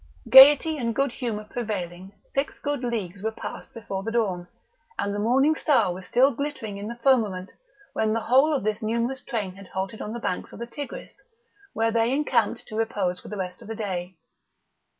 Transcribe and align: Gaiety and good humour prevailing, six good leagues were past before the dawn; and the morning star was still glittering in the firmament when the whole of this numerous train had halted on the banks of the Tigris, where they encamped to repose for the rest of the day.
Gaiety 0.31 0.79
and 0.79 0.95
good 0.95 1.11
humour 1.11 1.43
prevailing, 1.43 2.11
six 2.25 2.57
good 2.57 2.83
leagues 2.83 3.21
were 3.21 3.31
past 3.31 3.71
before 3.71 4.01
the 4.01 4.11
dawn; 4.11 4.47
and 4.97 5.13
the 5.13 5.19
morning 5.19 5.53
star 5.53 5.93
was 5.93 6.07
still 6.07 6.33
glittering 6.33 6.77
in 6.77 6.87
the 6.87 6.97
firmament 7.03 7.51
when 7.93 8.11
the 8.11 8.21
whole 8.21 8.51
of 8.51 8.63
this 8.63 8.81
numerous 8.81 9.23
train 9.23 9.53
had 9.53 9.67
halted 9.67 10.01
on 10.01 10.11
the 10.13 10.19
banks 10.19 10.51
of 10.53 10.57
the 10.57 10.65
Tigris, 10.65 11.21
where 11.73 11.91
they 11.91 12.11
encamped 12.13 12.65
to 12.65 12.75
repose 12.75 13.19
for 13.19 13.27
the 13.27 13.37
rest 13.37 13.61
of 13.61 13.67
the 13.67 13.75
day. 13.75 14.15